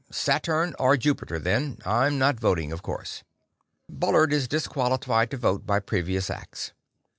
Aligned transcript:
"Saturn 0.09 0.73
or 0.79 0.97
Jupiter, 0.97 1.37
then. 1.37 1.77
I'm 1.85 2.17
not 2.17 2.39
voting, 2.39 2.71
of 2.71 2.81
course. 2.81 3.21
Bullard 3.87 4.33
is 4.33 4.47
disqualified 4.47 5.29
to 5.29 5.37
vote 5.37 5.67
by 5.67 5.79
previous 5.79 6.27
acts." 6.31 6.71